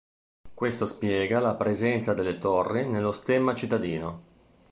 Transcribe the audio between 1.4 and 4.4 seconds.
presenza delle torri nello stemma cittadino.